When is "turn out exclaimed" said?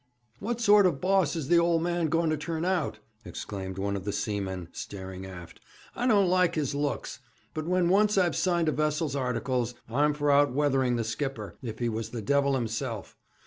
2.35-3.77